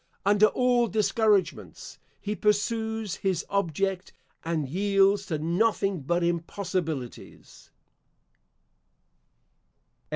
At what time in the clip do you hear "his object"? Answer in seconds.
3.17-4.13